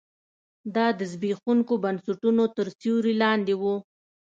دا 0.75 0.87
د 0.99 1.01
زبېښونکو 1.11 1.73
بنسټونو 1.83 2.43
تر 2.57 2.67
سیوري 2.79 3.13
لاندې 3.23 3.53
و. 3.61 3.63